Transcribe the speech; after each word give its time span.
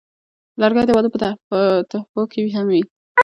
لرګی 0.61 0.85
د 0.87 0.91
واده 0.95 1.09
په 1.49 1.59
تحفو 1.91 2.21
کې 2.31 2.41
هم 2.55 2.65
وي. 2.73 2.81